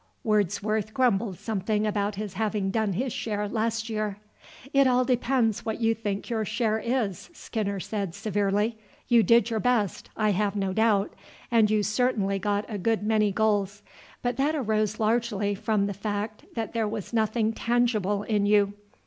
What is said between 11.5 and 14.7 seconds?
and you certainly got a good many goals, but that